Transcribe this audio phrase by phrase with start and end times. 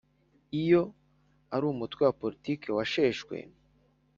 [0.61, 0.81] Iyo
[1.53, 3.35] ari umutwe wa politiki washeshwe